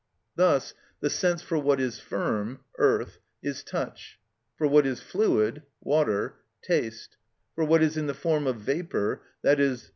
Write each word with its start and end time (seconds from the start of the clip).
Thus 0.35 0.73
the 0.99 1.11
sense 1.11 1.43
for 1.43 1.59
what 1.59 1.79
is 1.79 1.99
firm 1.99 2.61
(earth) 2.79 3.19
is 3.43 3.63
touch; 3.63 4.17
for 4.57 4.65
what 4.65 4.83
is 4.87 4.99
fluid 4.99 5.61
(water), 5.79 6.37
taste; 6.63 7.17
for 7.53 7.63
what 7.65 7.83
is 7.83 7.97
in 7.97 8.07
the 8.07 8.15
form 8.15 8.47
of 8.47 8.55
vapour, 8.55 9.21
_i.e. 9.45 9.77